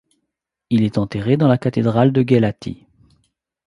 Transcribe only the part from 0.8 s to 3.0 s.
est enterré dans la cathédrale de Guelati.